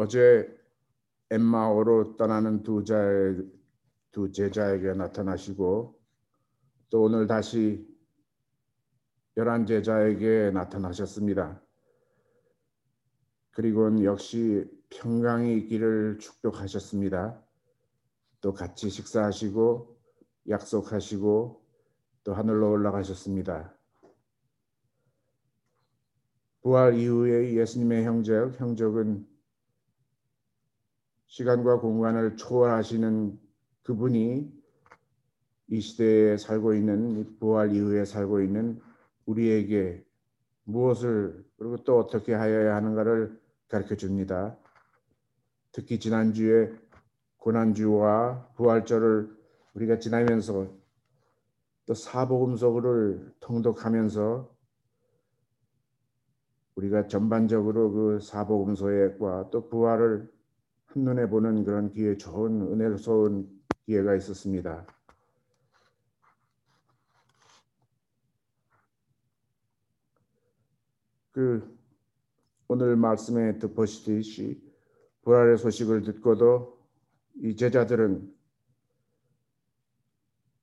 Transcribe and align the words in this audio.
어제 0.00 0.48
엠마오로 1.30 2.16
떠나는 2.16 2.62
두, 2.62 2.84
자, 2.84 2.96
두 4.12 4.30
제자에게 4.30 4.92
나타나시고 4.92 6.00
또 6.88 7.02
오늘 7.02 7.26
다시 7.26 7.84
열한 9.36 9.66
제자에게 9.66 10.52
나타나셨습니다. 10.52 11.60
그리고는 13.50 14.04
역시 14.04 14.70
평강이 14.90 15.56
있기를 15.62 16.18
축복하셨습니다. 16.20 17.42
또 18.40 18.54
같이 18.54 18.90
식사하시고 18.90 19.98
약속하시고 20.48 21.60
또 22.22 22.34
하늘로 22.34 22.70
올라가셨습니다. 22.70 23.76
부활 26.62 26.94
이후에 26.94 27.54
예수님의 27.54 28.04
형적, 28.04 28.60
형적은 28.60 29.37
시간과 31.28 31.80
공간을 31.80 32.36
초월하시는 32.36 33.38
그분이 33.82 34.52
이 35.68 35.80
시대에 35.80 36.38
살고 36.38 36.74
있는 36.74 37.36
부활 37.38 37.74
이후에 37.74 38.04
살고 38.04 38.40
있는 38.40 38.80
우리에게 39.26 40.04
무엇을 40.64 41.44
그리고 41.58 41.76
또 41.84 41.98
어떻게 41.98 42.32
하여야 42.32 42.74
하는가를 42.76 43.38
가르쳐 43.68 43.94
줍니다. 43.94 44.56
특히 45.72 45.98
지난주에 45.98 46.72
고난주와 47.36 48.52
부활절을 48.56 49.30
우리가 49.74 49.98
지나면서 49.98 50.66
또 51.86 51.94
사복음서를 51.94 53.34
통독하면서 53.40 54.56
우리가 56.74 57.08
전반적으로 57.08 57.92
그 57.92 58.20
사복음서와 58.20 59.50
또 59.50 59.68
부활을 59.68 60.37
한눈에 60.98 61.28
보는 61.28 61.64
그런 61.64 61.92
기회 61.92 62.16
좋은 62.16 62.60
은혜로운 62.60 63.48
기회가 63.86 64.16
있었습니다. 64.16 64.84
그 71.30 71.78
오늘 72.66 72.96
말씀에 72.96 73.58
듣보시듯이 73.58 74.60
부활의 75.22 75.58
소식을 75.58 76.02
듣고도 76.02 76.82
이 77.36 77.54
제자들은 77.54 78.34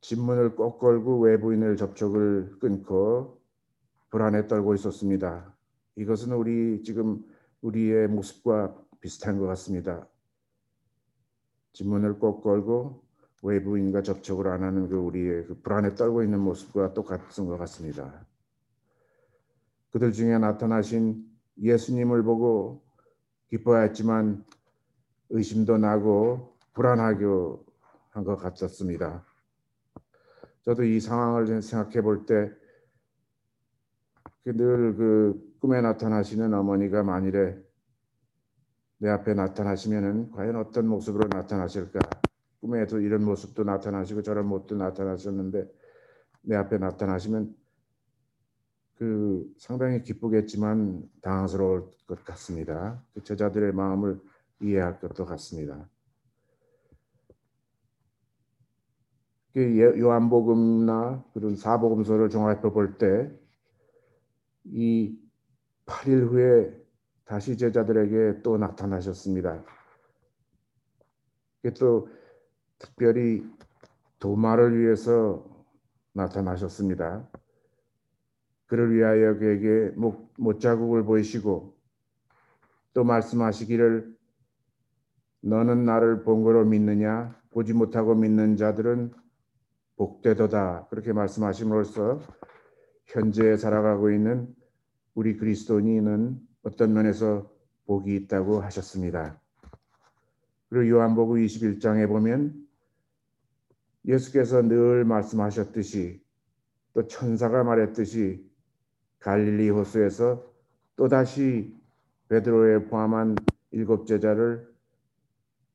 집문을 0.01 0.55
꼭 0.55 0.79
걸고 0.79 1.19
외부인을 1.21 1.77
접촉을 1.77 2.59
끊고 2.59 3.41
불안에 4.09 4.47
떨고 4.47 4.75
있었습니다. 4.75 5.55
이것은 5.95 6.33
우리 6.33 6.83
지금 6.83 7.23
우리의 7.61 8.09
모습과 8.09 8.75
비슷한 8.99 9.39
것 9.39 9.47
같습니다. 9.47 10.07
집문을 11.75 12.19
꼭 12.19 12.41
걸고 12.41 13.03
외부인과 13.43 14.01
접촉을 14.01 14.47
안 14.47 14.63
하는 14.63 14.87
그 14.87 14.95
우리의 14.95 15.45
그 15.45 15.61
불안에 15.61 15.95
떨고 15.95 16.23
있는 16.23 16.39
모습과 16.39 16.93
똑같은 16.93 17.45
것 17.45 17.57
같습니다. 17.57 18.25
그들 19.91 20.13
중에 20.13 20.37
나타나신 20.37 21.29
예수님을 21.61 22.23
보고 22.23 22.81
기뻐했지만 23.49 24.45
의심도 25.29 25.77
나고 25.77 26.57
불안하게 26.73 27.25
한것 28.11 28.39
같았습니다. 28.39 29.25
저도 30.63 30.83
이 30.83 30.99
상황을 30.99 31.61
생각해 31.61 32.01
볼 32.01 32.25
때 32.25 32.51
늘그 34.45 34.95
그 34.97 35.57
꿈에 35.59 35.81
나타나시는 35.81 36.53
어머니가 36.53 37.03
만일에 37.03 37.64
내 38.97 39.09
앞에 39.09 39.33
나타나시면은 39.33 40.31
과연 40.31 40.55
어떤 40.55 40.87
모습으로 40.87 41.27
나타나실까? 41.29 41.99
꿈에도 42.61 42.99
이런 42.99 43.23
모습도 43.23 43.63
나타나시고 43.63 44.21
저런 44.23 44.47
모습도 44.47 44.75
나타나셨는데 44.77 45.69
내 46.43 46.55
앞에 46.55 46.77
나타나시면 46.77 47.55
그 48.95 49.45
상당히 49.57 50.01
기쁘겠지만 50.03 51.03
당황스러울 51.21 51.89
것 52.07 52.23
같습니다. 52.25 53.03
그 53.13 53.23
제자들의 53.23 53.73
마음을 53.73 54.19
이해할 54.61 54.99
것도 54.99 55.25
같습니다. 55.25 55.89
그 59.53 59.61
예, 59.79 59.99
요한복음나 59.99 61.23
그런 61.33 61.55
사복음서를 61.55 62.29
종합해 62.29 62.61
볼 62.71 62.97
때 62.97 63.31
이 64.65 65.17
8일 65.85 66.27
후에 66.29 66.84
다시 67.25 67.57
제자들에게 67.57 68.41
또 68.43 68.57
나타나셨습니다. 68.57 69.63
또 71.79 72.07
특별히 72.77 73.43
도마를 74.19 74.79
위해서 74.79 75.43
나타나셨습니다. 76.13 77.27
그를 78.67 78.93
위하여 78.93 79.37
그에게 79.37 79.93
못자국을 80.37 81.03
보이시고 81.03 81.75
또 82.93 83.03
말씀하시기를 83.03 84.15
너는 85.41 85.85
나를 85.85 86.23
본 86.23 86.43
거로 86.43 86.63
믿느냐 86.63 87.39
보지 87.51 87.73
못하고 87.73 88.15
믿는 88.15 88.57
자들은 88.57 89.13
복되도다 89.97 90.87
그렇게 90.89 91.13
말씀하심으로써 91.13 92.19
현재 93.05 93.55
살아가고 93.57 94.11
있는 94.11 94.53
우리 95.13 95.37
그리스도인은 95.37 96.39
어떤 96.65 96.93
면에서 96.93 97.49
복이 97.85 98.15
있다고 98.15 98.59
하셨습니다. 98.61 99.39
그리고 100.69 100.89
요한복음 100.97 101.37
21장에 101.37 102.07
보면 102.07 102.67
예수께서 104.05 104.63
늘 104.63 105.05
말씀하셨듯이 105.05 106.23
또 106.93 107.07
천사가 107.07 107.63
말했듯이 107.63 108.49
갈릴리 109.19 109.69
호수에서 109.69 110.43
또다시 110.95 111.73
베드로에 112.29 112.85
포함한 112.85 113.35
일곱 113.71 114.07
제자를 114.07 114.67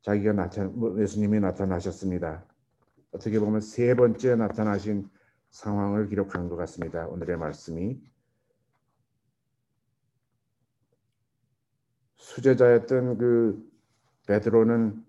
자기가 0.03 0.33
나타 0.33 0.69
예수님이 0.99 1.39
나타나셨습니다. 1.39 2.45
어떻게 3.13 3.39
보면 3.39 3.61
세 3.61 3.95
번째 3.95 4.35
나타나신 4.35 5.09
상황을 5.51 6.09
기록한 6.09 6.49
것 6.49 6.57
같습니다. 6.57 7.07
오늘의 7.07 7.37
말씀이 7.37 8.01
수제자였던 12.21 13.19
그 13.19 13.71
베드로는 14.27 15.05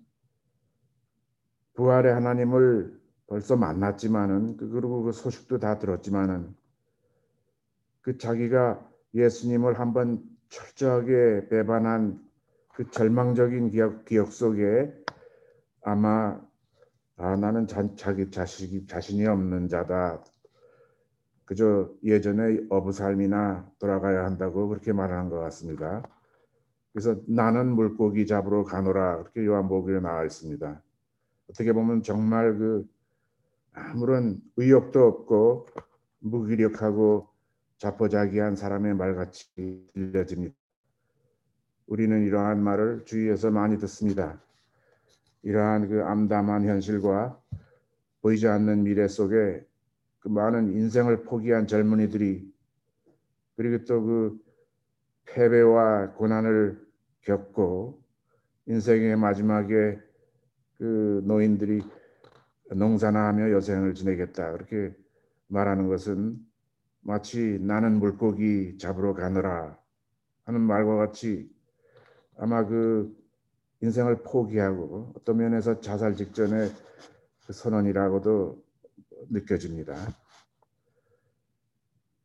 부활의 1.73 2.13
하나님을 2.13 2.99
벌써 3.27 3.55
만났지만은 3.55 4.57
그 4.57 4.69
그리고 4.69 5.03
그 5.03 5.11
소식도 5.11 5.59
다 5.59 5.77
들었지만은 5.77 6.55
그 8.01 8.17
자기가 8.17 8.89
예수님을 9.13 9.79
한번 9.79 10.23
철저하게 10.49 11.47
배반한 11.49 12.19
그 12.73 12.89
절망적인 12.89 13.69
기억, 13.69 14.05
기억 14.05 14.31
속에 14.31 14.93
아마 15.83 16.39
아 17.17 17.35
나는 17.35 17.67
자, 17.67 17.87
자기 17.95 18.31
자식 18.31 18.87
자신이 18.87 19.27
없는 19.27 19.67
자다 19.67 20.23
그저 21.45 21.91
예전의 22.03 22.67
어부 22.69 22.93
삶이나 22.93 23.69
돌아가야 23.79 24.25
한다고 24.25 24.67
그렇게 24.69 24.93
말하는 24.93 25.29
것 25.29 25.39
같습니다. 25.39 26.03
그래서 26.93 27.15
나는 27.27 27.73
물고기 27.73 28.25
잡으러 28.25 28.63
가노라 28.63 29.17
그렇게 29.17 29.45
요한복음에 29.45 30.01
나와 30.01 30.25
있습니다. 30.25 30.81
어떻게 31.49 31.73
보면 31.73 32.03
정말 32.03 32.57
그 32.57 32.87
아무런 33.73 34.41
의욕도 34.57 35.05
없고 35.05 35.67
무기력하고 36.19 37.27
자포자기한 37.77 38.55
사람의 38.55 38.95
말같이 38.95 39.53
들려집니다. 39.93 40.55
우리는 41.87 42.23
이러한 42.25 42.61
말을 42.61 43.05
주위에서 43.05 43.51
많이 43.51 43.77
듣습니다. 43.79 44.41
이러한 45.43 45.89
그 45.89 46.03
암담한 46.03 46.65
현실과 46.65 47.41
보이지 48.21 48.47
않는 48.47 48.83
미래 48.83 49.07
속에 49.07 49.65
그 50.19 50.27
많은 50.27 50.71
인생을 50.73 51.23
포기한 51.23 51.67
젊은이들이 51.67 52.53
그리고 53.55 53.83
또그 53.83 54.39
패배와 55.25 56.13
고난을 56.13 56.81
겪고 57.21 58.01
인생의 58.67 59.15
마지막에 59.15 59.99
그 60.77 61.21
노인들이 61.25 61.81
농사나 62.71 63.27
하며 63.27 63.51
여생을 63.51 63.93
지내겠다 63.93 64.51
그렇게 64.53 64.95
말하는 65.47 65.87
것은 65.87 66.37
마치 67.01 67.59
나는 67.61 67.99
물고기 67.99 68.77
잡으러 68.77 69.13
가느라 69.13 69.77
하는 70.45 70.61
말과 70.61 70.95
같이 70.95 71.49
아마 72.37 72.65
그 72.65 73.15
인생을 73.81 74.23
포기하고 74.23 75.13
어떤 75.15 75.37
면에서 75.37 75.81
자살 75.81 76.15
직전의 76.15 76.71
그 77.45 77.53
선언이라고도 77.53 78.63
느껴집니다. 79.29 79.95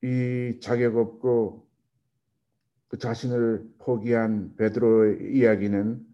이 0.02 0.58
자격 0.60 0.96
없고 0.96 1.65
그 2.88 2.98
자신을 2.98 3.68
포기한 3.78 4.54
베드로의 4.56 5.36
이야기는 5.36 6.06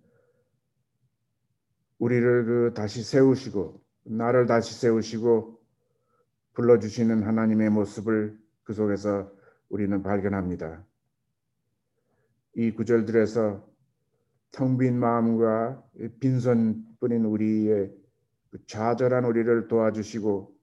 우리를 1.98 2.44
그 2.44 2.74
다시 2.74 3.02
세우시고 3.02 3.82
나를 4.04 4.46
다시 4.46 4.78
세우시고 4.78 5.60
불러주시는 6.54 7.22
하나님의 7.22 7.70
모습을 7.70 8.38
그 8.64 8.72
속에서 8.72 9.30
우리는 9.68 10.02
발견합니다. 10.02 10.84
이 12.54 12.72
구절들에서 12.72 13.66
텅 14.50 14.76
빈 14.76 14.98
마음과 14.98 15.82
빈손뿐인 16.20 17.24
우리의 17.24 17.94
그 18.50 18.66
좌절한 18.66 19.24
우리를 19.24 19.68
도와주시고 19.68 20.54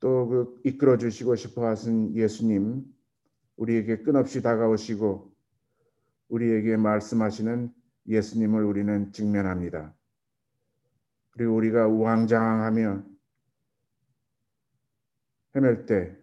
또 0.00 0.28
그 0.28 0.60
이끌어 0.64 0.96
주시고 0.98 1.36
싶어 1.36 1.66
하신 1.66 2.14
예수님 2.14 2.84
우리에게 3.56 3.98
끊없이 4.02 4.42
다가오시고 4.42 5.34
우리에게 6.28 6.76
말씀하시는 6.76 7.72
예수님을 8.06 8.64
우리는 8.64 9.12
직면합니다. 9.12 9.94
그리고 11.30 11.54
우리가 11.54 11.86
우왕좌왕하며 11.86 13.04
헤맬 15.54 15.86
때 15.86 16.16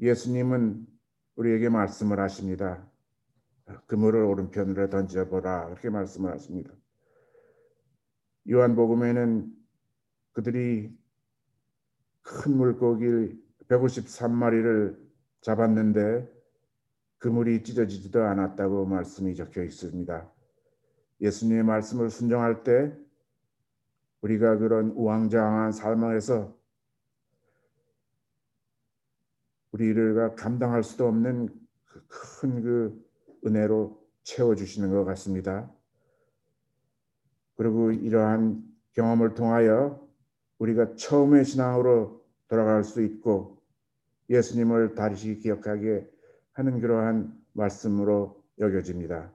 예수님은 0.00 0.86
우리에게 1.36 1.68
말씀을 1.68 2.18
하십니다. 2.20 2.88
그물을 3.86 4.22
오른편으로 4.22 4.88
던져보라 4.88 5.66
그렇게 5.66 5.90
말씀을 5.90 6.32
하십니다. 6.32 6.72
요한복음에는 8.48 9.52
그들이 10.32 10.96
큰 12.22 12.56
물고기 12.56 13.38
153마리를 13.68 15.07
잡았는데 15.40 16.38
그물이 17.18 17.62
찢어지지도 17.64 18.22
않았다고 18.22 18.86
말씀이 18.86 19.34
적혀 19.34 19.62
있습니다. 19.62 20.30
예수님의 21.20 21.64
말씀을 21.64 22.10
순종할 22.10 22.62
때 22.62 22.96
우리가 24.20 24.58
그런 24.58 24.90
우왕좌왕한 24.90 25.72
삶에서 25.72 26.56
우리를 29.72 30.34
감당할 30.34 30.82
수도 30.82 31.06
없는 31.06 31.48
큰그 32.08 32.62
그 32.62 33.08
은혜로 33.46 34.00
채워 34.22 34.54
주시는 34.54 34.90
것 34.90 35.04
같습니다. 35.04 35.70
그리고 37.56 37.92
이러한 37.92 38.62
경험을 38.94 39.34
통하여 39.34 40.06
우리가 40.58 40.94
처음의 40.94 41.44
신앙으로 41.44 42.24
돌아갈 42.48 42.82
수 42.82 43.02
있고 43.02 43.57
예수님을 44.30 44.94
다시 44.94 45.38
기억하게 45.38 46.08
하는 46.52 46.80
그러한 46.80 47.32
말씀으로 47.52 48.42
여겨집니다. 48.58 49.32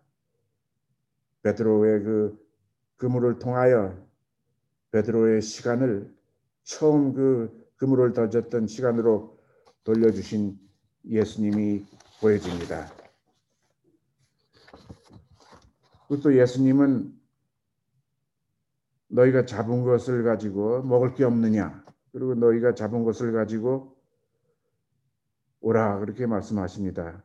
베드로의 1.41 2.03
그 2.03 2.43
그물을 2.97 3.39
통하여 3.39 3.97
베드로의 4.91 5.41
시간을 5.41 6.13
처음 6.63 7.13
그 7.13 7.67
그물을 7.77 8.13
던졌던 8.13 8.67
시간으로 8.67 9.37
돌려주신 9.83 10.57
예수님이 11.05 11.85
보여집니다. 12.21 12.89
그것도 16.07 16.37
예수님은 16.37 17.13
너희가 19.07 19.45
잡은 19.45 19.83
것을 19.83 20.23
가지고 20.23 20.81
먹을 20.83 21.13
게 21.13 21.23
없느냐? 21.23 21.83
그리고 22.11 22.35
너희가 22.35 22.75
잡은 22.75 23.03
것을 23.03 23.33
가지고 23.33 23.92
오라 25.63 25.99
그렇게 25.99 26.27
말씀하십니다. 26.27 27.23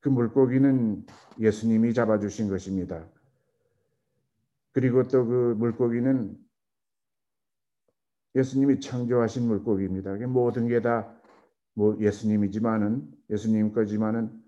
그 0.00 0.10
물고기는 0.10 1.06
예수님이 1.40 1.94
잡아주신 1.94 2.48
것입니다. 2.50 3.08
그리고 4.72 5.02
또 5.08 5.24
그 5.26 5.54
물고기는 5.58 6.38
예수님이 8.34 8.80
창조하신 8.80 9.46
물고기입니다. 9.48 10.14
모든 10.28 10.68
게 10.68 10.80
다 10.80 11.22
뭐 11.74 11.96
예수님이지만은 12.00 13.10
예수님 13.30 13.72
거지만은 13.72 14.42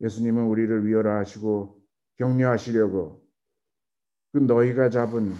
예수님은 0.00 0.44
우리를 0.46 0.86
위로하시고 0.86 1.80
격려하시려고 2.18 3.24
그 4.32 4.38
너희가 4.38 4.90
잡은 4.90 5.32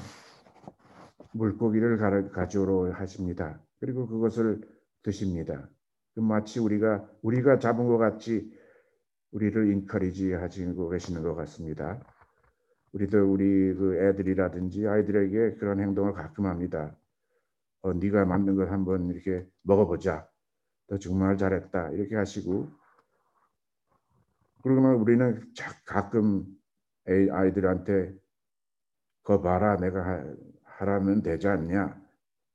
물고기를 1.32 2.31
가져오러 2.31 2.93
하십니다. 2.93 3.61
그리고 3.81 4.06
그것을 4.06 4.61
드십니다. 5.02 5.69
그 6.14 6.20
마치 6.20 6.60
우리가 6.60 7.08
우리가 7.22 7.58
잡은 7.58 7.87
것 7.87 7.99
같이 7.99 8.50
우리를 9.32 9.72
인커리지 9.72 10.32
하시고 10.32 10.90
계시는 10.90 11.22
것 11.22 11.34
같습니다. 11.34 12.00
우리도 12.93 13.32
우리 13.32 13.75
그 13.75 13.96
애들이라든지 13.96 14.87
아이들에게 14.87 15.54
그런 15.54 15.81
행동을 15.81 16.12
가끔 16.12 16.46
합니다. 16.46 16.94
어, 17.81 17.93
네가 17.94 18.26
만든 18.26 18.54
걸 18.56 18.70
한번 18.70 19.08
이렇게 19.08 19.46
먹어보자. 19.62 20.28
너 20.88 20.99
정말 20.99 21.38
잘했다. 21.38 21.90
이렇게 21.90 22.16
하시고 22.16 22.69
그러면 24.62 24.96
우리는 24.96 25.40
가끔 25.87 26.44
아이들한테 27.06 28.14
거 29.22 29.40
봐라 29.40 29.76
내가 29.76 30.25
하라면 30.64 31.22
되지 31.22 31.49
않냐 31.49 32.01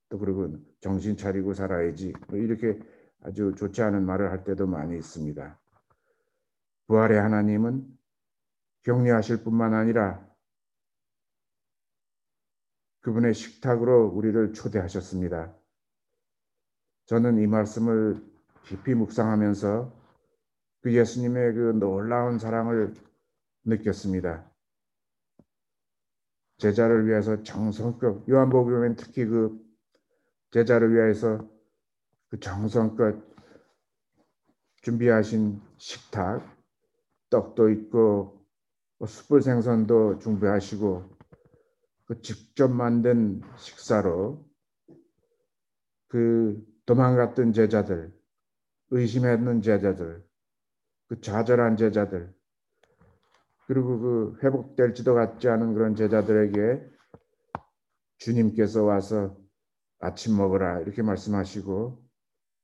또 0.08 0.18
그리고 0.18 0.56
정신 0.80 1.16
차리고 1.16 1.54
살아야지 1.54 2.12
뭐 2.28 2.38
이렇게 2.38 2.78
아주 3.22 3.54
좋지 3.56 3.82
않은 3.82 4.04
말을 4.04 4.30
할 4.30 4.44
때도 4.44 4.66
많이 4.66 4.96
있습니다. 4.96 5.58
부활의 6.86 7.20
하나님은 7.20 7.86
격려하실 8.82 9.42
뿐만 9.44 9.74
아니라 9.74 10.26
그분의 13.00 13.34
식탁으로 13.34 14.08
우리를 14.08 14.52
초대하셨습니다. 14.54 15.54
저는 17.06 17.38
이 17.38 17.46
말씀을 17.46 18.22
깊이 18.64 18.94
묵상하면서 18.94 19.98
그 20.80 20.94
예수님의 20.94 21.54
그 21.54 21.60
놀라운 21.78 22.38
사랑을 22.38 22.94
느꼈습니다. 23.64 24.50
제자를 26.58 27.06
위해서 27.06 27.42
정성껏 27.42 28.28
요한복음엔 28.28 28.96
특히 28.96 29.24
그 29.24 29.67
제자를 30.50 30.94
위해서 30.94 31.46
그 32.28 32.40
정성껏 32.40 33.16
준비하신 34.82 35.60
식탁 35.76 36.42
떡도 37.30 37.70
있고 37.70 38.46
뭐 38.98 39.06
숯불 39.06 39.42
생선도 39.42 40.18
준비하시고 40.18 41.16
그 42.06 42.22
직접 42.22 42.68
만든 42.68 43.42
식사로 43.56 44.44
그 46.08 46.64
도망갔던 46.86 47.52
제자들 47.52 48.12
의심했는 48.90 49.60
제자들 49.60 50.24
그 51.08 51.20
좌절한 51.20 51.76
제자들 51.76 52.34
그리고 53.66 53.98
그 53.98 54.38
회복될지도 54.42 55.14
같지 55.14 55.48
않은 55.48 55.74
그런 55.74 55.94
제자들에게 55.94 56.82
주님께서 58.16 58.84
와서 58.84 59.36
아침 60.00 60.36
먹으라 60.36 60.80
이렇게 60.80 61.02
말씀하시고 61.02 62.02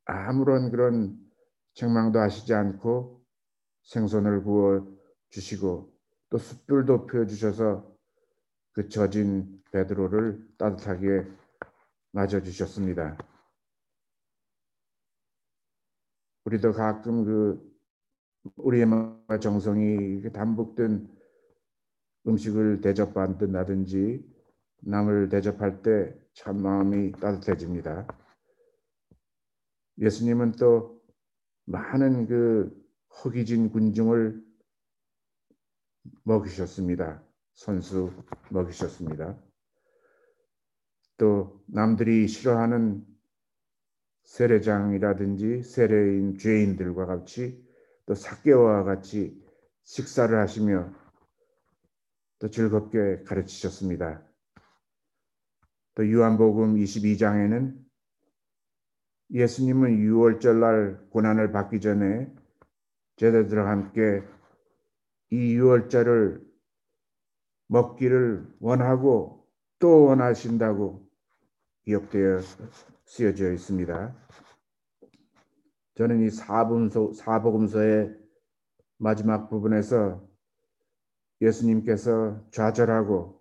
아무런 0.06 0.70
그런 0.70 1.18
책망도 1.74 2.18
하시지 2.20 2.54
않고 2.54 3.24
생선을 3.82 4.44
구워 4.44 4.86
주시고 5.30 5.92
또 6.30 6.38
숯불도 6.38 7.06
펴 7.06 7.26
주셔서 7.26 7.92
그 8.72 8.88
젖은 8.88 9.62
베드로를 9.72 10.48
따뜻하게 10.58 11.26
맞아 12.12 12.40
주셨습니다. 12.40 13.16
우리도 16.44 16.72
가끔 16.72 17.24
그 17.24 17.74
우리의 18.56 18.86
정성이 19.40 20.22
담복된 20.32 21.08
음식을 22.26 22.80
대접받는다든지 22.80 24.33
남을 24.86 25.28
대접할 25.28 25.82
때 25.82 26.24
참 26.34 26.60
마음이 26.60 27.12
따뜻해집니다. 27.12 28.08
예수님은 29.98 30.52
또 30.52 31.00
많은 31.64 32.26
그 32.26 32.76
허기진 33.24 33.70
군중을 33.70 34.44
먹이셨습니다. 36.24 37.22
선수 37.54 38.12
먹이셨습니다. 38.50 39.38
또 41.16 41.64
남들이 41.66 42.26
싫어하는 42.26 43.06
세례장이라든지 44.24 45.62
세례인 45.62 46.36
죄인들과 46.36 47.06
같이 47.06 47.64
또 48.06 48.14
사개와 48.16 48.82
같이 48.82 49.40
식사를 49.84 50.36
하시며 50.36 50.92
또 52.40 52.50
즐겁게 52.50 53.22
가르치셨습니다. 53.22 54.33
또 55.94 56.06
유한복음 56.06 56.74
22장에는 56.76 57.76
예수님은 59.30 59.98
6월절 59.98 60.58
날 60.58 61.08
고난을 61.10 61.52
받기 61.52 61.80
전에 61.80 62.32
제자들과 63.16 63.68
함께 63.68 64.22
이 65.30 65.56
6월절을 65.56 66.44
먹기를 67.68 68.46
원하고 68.60 69.46
또 69.78 70.04
원하신다고 70.04 71.08
기억되어 71.82 72.40
쓰여져 73.04 73.52
있습니다. 73.52 74.16
저는 75.94 76.22
이 76.22 76.30
사복음서, 76.30 77.12
사복음서의 77.12 78.16
마지막 78.98 79.48
부분에서 79.48 80.26
예수님께서 81.40 82.44
좌절하고 82.50 83.33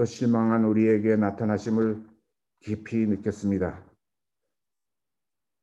또 0.00 0.06
실망한 0.06 0.64
우리에게 0.64 1.16
나타나심을 1.16 2.02
깊이 2.60 3.04
느꼈습니다. 3.06 3.84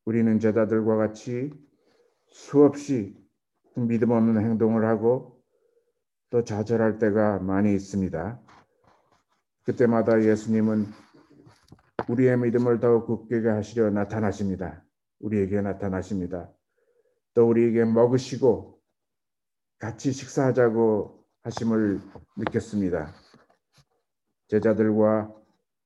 우리는 0.05 0.39
제자들과 0.39 0.95
같이 0.95 1.51
수없이 2.27 3.17
믿음 3.75 4.11
없는 4.11 4.39
행동을 4.39 4.85
하고 4.85 5.43
또 6.29 6.43
좌절할 6.43 6.99
때가 6.99 7.39
많이 7.39 7.73
있습니다. 7.73 8.39
그때마다 9.63 10.23
예수님은 10.23 10.85
우리의 12.07 12.37
믿음을 12.37 12.79
더욱 12.79 13.07
굳게 13.07 13.39
하시려 13.39 13.89
나타나십니다. 13.89 14.85
우리에게 15.19 15.61
나타나십니다. 15.61 16.47
또 17.33 17.49
우리에게 17.49 17.85
먹으시고 17.85 18.79
같이 19.79 20.11
식사하자고 20.11 21.25
하심을 21.41 22.01
느꼈습니다. 22.37 23.26
제자들과 24.47 25.33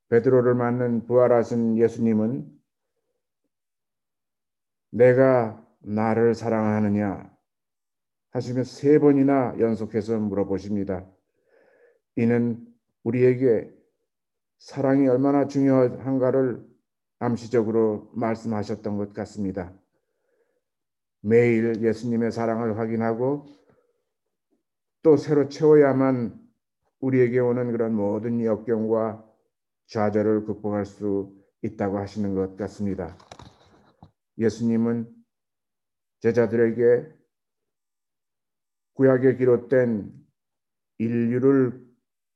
베드로를 0.10 0.56
맞는 0.56 1.06
부활하신 1.06 1.78
예수님은 1.78 2.62
내가 4.92 5.66
나를 5.80 6.36
사랑하느냐 6.36 7.32
하시며 8.32 8.64
세 8.64 9.00
번이나 9.00 9.56
연속해서 9.60 10.18
물어보십니다. 10.20 11.06
이는 12.16 12.66
우리에게 13.04 13.74
사랑이 14.58 15.08
얼마나 15.08 15.48
중요한가를 15.48 16.64
암시적으로 17.20 18.12
말씀하셨던 18.14 18.98
것 18.98 19.14
같습니다. 19.14 19.74
매일 21.22 21.82
예수님의 21.82 22.32
사랑을 22.32 22.78
확인하고 22.78 23.46
또 25.04 25.18
새로 25.18 25.50
채워야만 25.50 26.41
우리에게 27.02 27.40
오는 27.40 27.72
그런 27.72 27.94
모든 27.96 28.44
역경과 28.44 29.28
좌절을 29.88 30.46
극복할 30.46 30.86
수 30.86 31.36
있다고 31.64 31.98
하시는 31.98 32.34
것 32.34 32.56
같습니다. 32.56 33.18
예수님은 34.38 35.14
제자들에게 36.22 37.14
구약에 38.94 39.36
기록된 39.36 40.14
인류를 41.00 41.84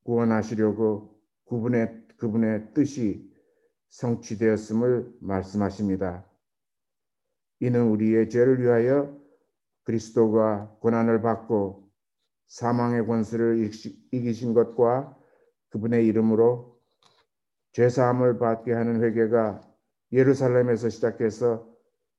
구원하시려고 0.03 1.15
그분의, 1.45 2.07
그분의 2.17 2.74
뜻이 2.74 3.31
성취되었음을 3.89 5.13
말씀하십니다. 5.22 6.25
이는 7.60 7.88
우리의 7.89 8.29
죄를 8.29 8.62
위하여 8.62 9.15
그리스도가 9.84 10.75
고난을 10.81 11.22
받고 11.22 11.85
사망의 12.48 13.06
권세를 13.06 13.72
이기신 14.12 14.54
것과 14.54 15.18
그분의 15.70 16.06
이름으로 16.08 16.80
죄 17.72 17.90
사함을 17.90 18.40
받게 18.40 18.72
하는 18.72 19.04
회개가 19.04 19.62
예루살렘에서 20.12 20.90
시작해서 20.90 21.68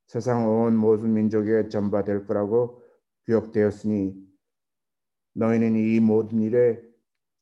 세상 0.05 0.47
온 0.47 0.75
모든 0.75 1.13
민족에 1.13 1.69
전파될 1.69 2.27
거라고 2.27 2.83
기억되었으니 3.25 4.15
너희는 5.33 5.75
이 5.75 5.99
모든 5.99 6.41
일의 6.41 6.81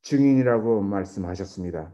증인이라고 0.01 0.81
말씀하셨습니다. 0.81 1.93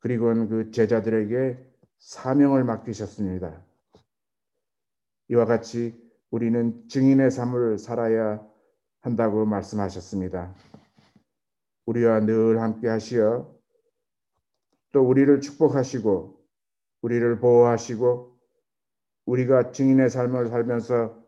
그리고는 0.00 0.48
그 0.48 0.70
제자들에게 0.70 1.58
사명을 1.98 2.64
맡기셨습니다. 2.64 3.64
이와 5.28 5.44
같이 5.44 6.00
우리는 6.30 6.88
증인의 6.88 7.30
삶을 7.30 7.78
살아야 7.78 8.44
한다고 9.02 9.44
말씀하셨습니다. 9.44 10.54
우리와 11.86 12.20
늘 12.20 12.60
함께 12.60 12.88
하시어 12.88 13.52
또 14.92 15.02
우리를 15.02 15.40
축복하시고 15.40 16.40
우리를 17.02 17.38
보호하시고 17.40 18.38
우리가 19.26 19.72
증인의 19.72 20.08
삶을 20.08 20.48
살면서 20.48 21.20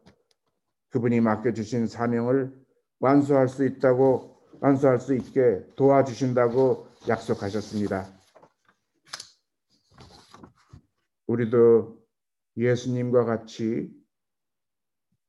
그분이 0.91 1.21
맡겨주신 1.21 1.89
사명을 1.89 2.55
완수할 3.01 3.49
수 3.49 3.67
있다고 3.67 4.41
완수할 4.61 5.01
수 5.01 5.15
있게 5.17 5.67
도와주신다고 5.75 6.87
약속하셨습니다. 7.09 8.07
우리도 11.27 11.99
예수님과 12.57 13.25
같이 13.25 13.93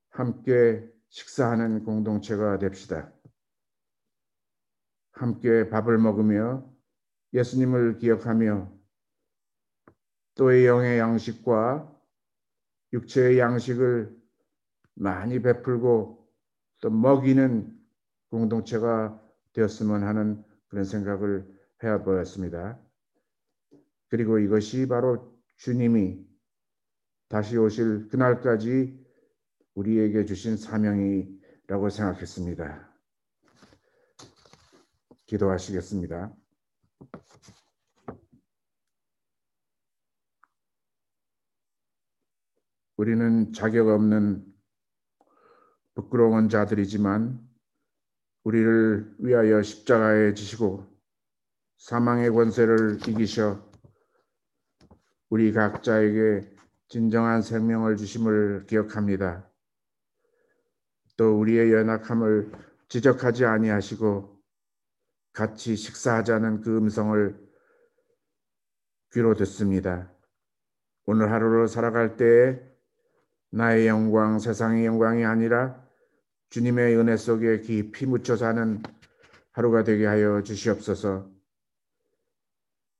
함께 0.09 0.94
식사하는 1.15 1.86
공동체가 1.86 2.60
됩시다. 2.60 3.10
함께 5.13 5.69
밥을 5.69 5.98
먹으며 5.98 6.69
예수님을 7.31 8.00
기억하며 8.00 8.69
또의 10.36 10.65
영의 10.65 11.00
양식과 11.00 11.89
육체의 12.91 13.39
양식을 13.39 14.13
많이 14.95 15.41
베풀고 15.41 16.29
또 16.81 16.89
먹이는 16.89 17.74
공동체가 18.29 19.17
되었으면 19.53 20.03
하는 20.03 20.43
그런 20.67 20.84
생각을 20.84 21.48
해보았습니다. 21.81 22.77
그리고 24.10 24.38
이것이 24.39 24.86
바로 24.89 25.34
주님이 25.55 26.27
다시 27.29 27.55
오실 27.55 28.10
그날까지 28.10 29.04
우리에게 29.75 30.25
주신 30.25 30.58
사명이라고 30.58 31.89
생각했습니다. 31.89 32.94
기도하시겠습니다. 35.25 36.34
우리는 42.98 43.51
자격 43.51 43.89
없는 43.89 44.46
부끄러운 45.94 46.48
자들이지만 46.48 47.46
우리를 48.44 49.15
위하여 49.20 49.62
십자가에 49.62 50.34
지시고 50.34 50.86
사망의 51.77 52.32
권세를 52.32 53.00
이기셔 53.10 53.70
우리 55.29 55.51
각자에게 55.51 56.55
진정한 56.88 57.41
생명을 57.41 57.98
주심을 57.98 58.67
기억합니다. 58.67 59.50
또 61.17 61.39
우리의 61.39 61.72
연약함을 61.72 62.51
지적하지 62.89 63.45
아니하시고 63.45 64.36
같이 65.34 65.75
식사하자는 65.75 66.62
그 66.62 66.77
음성을 66.77 67.38
귀로 69.13 69.34
듣습니다. 69.36 70.12
오늘 71.05 71.31
하루를 71.31 71.67
살아갈 71.67 72.17
때에 72.17 72.60
나의 73.51 73.88
영광, 73.88 74.39
세상의 74.39 74.86
영광이 74.86 75.24
아니라 75.24 75.81
주님의 76.50 76.98
은혜 76.98 77.15
속에 77.15 77.62
깊이 77.62 78.05
묻혀 78.05 78.36
사는 78.36 78.81
하루가 79.51 79.84
되게 79.84 80.05
하여 80.05 80.41
주시옵소서. 80.41 81.29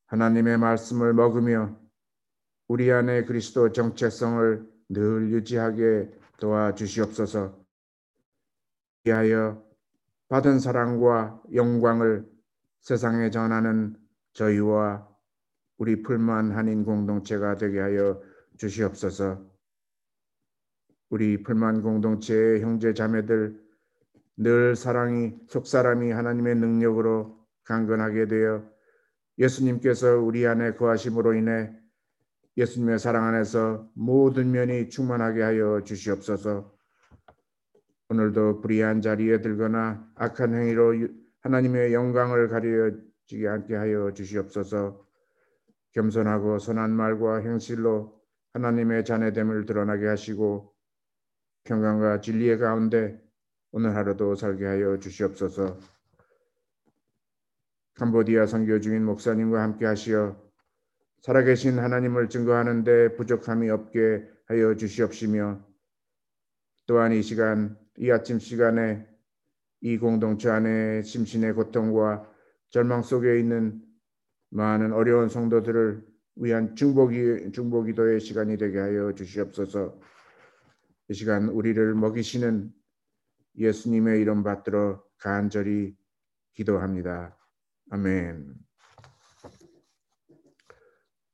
하나님의 0.07 0.57
말씀을 0.57 1.13
먹으며 1.13 1.77
우리 2.67 2.91
안에 2.91 3.25
그리스도 3.25 3.72
정체성을 3.72 4.65
늘 4.89 5.31
유지하게 5.31 6.12
도와 6.39 6.75
주시옵소서. 6.75 7.64
위하여 9.05 9.63
받은 10.29 10.59
사랑과 10.59 11.39
영광을 11.53 12.25
세상에 12.81 13.29
전하는 13.29 13.95
저희와 14.33 15.07
우리 15.77 16.01
풀만 16.01 16.51
한인 16.51 16.83
공동체가 16.83 17.57
되게 17.57 17.79
하여 17.79 18.21
주시옵소서. 18.57 19.45
우리 21.09 21.43
풀만 21.43 21.83
공동체의 21.83 22.62
형제 22.62 22.93
자매들 22.93 23.63
늘 24.38 24.75
사랑이 24.75 25.35
속사람이 25.47 26.12
하나님의 26.12 26.55
능력으로 26.55 27.45
강건하게 27.63 28.27
되어 28.27 28.63
예수님께서 29.38 30.17
우리 30.19 30.47
안에 30.47 30.74
거하심으로 30.74 31.35
인해 31.35 31.71
예수님의 32.57 33.00
사랑 33.00 33.25
안에서 33.25 33.88
모든 33.93 34.51
면이 34.51 34.89
충만하게 34.89 35.41
하여 35.43 35.81
주시옵소서. 35.83 36.75
오늘도 38.09 38.62
불의한 38.62 39.01
자리에 39.01 39.41
들거나 39.41 40.12
악한 40.15 40.53
행위로 40.53 41.07
하나님의 41.41 41.93
영광을 41.93 42.47
가려지게 42.47 43.47
않게 43.47 43.75
하여 43.75 44.13
주시옵소서. 44.13 45.03
겸손하고 45.93 46.59
선한 46.59 46.91
말과 46.91 47.38
행실로 47.38 48.21
하나님의 48.53 49.05
자녀됨을 49.05 49.65
드러나게 49.65 50.07
하시고 50.07 50.74
평강과 51.63 52.21
진리의 52.21 52.59
가운데 52.59 53.19
오늘 53.71 53.95
하루도 53.95 54.35
살게 54.35 54.65
하여 54.65 55.00
주시옵소서. 55.00 55.79
캄보디아 57.95 58.45
선교 58.45 58.79
중인 58.79 59.03
목사님과 59.05 59.62
함께 59.62 59.85
하시어 59.85 60.35
살아계신 61.21 61.79
하나님을 61.79 62.29
증거하는데 62.29 63.15
부족함이 63.15 63.69
없게 63.69 64.29
하여 64.47 64.75
주시옵시며 64.75 65.65
또한 66.85 67.13
이 67.13 67.21
시간 67.24 67.77
이 67.97 68.11
아침 68.11 68.39
시간에 68.39 69.07
이 69.81 69.97
공동체 69.97 70.49
안에 70.49 71.01
심신의 71.01 71.53
고통과 71.53 72.29
절망 72.69 73.01
속에 73.01 73.39
있는 73.39 73.81
많은 74.49 74.93
어려운 74.93 75.29
성도들을 75.29 76.05
위한 76.37 76.75
중보기 76.75 77.51
중보기도의 77.53 78.19
시간이 78.19 78.57
되게 78.57 78.79
하여 78.79 79.13
주시옵소서. 79.13 79.99
이 81.09 81.13
시간 81.13 81.49
우리를 81.49 81.93
먹이시는 81.93 82.73
예수님의 83.57 84.21
이름 84.21 84.43
받들어 84.43 85.03
간절히 85.17 85.95
기도합니다. 86.53 87.37
아멘. 87.91 88.64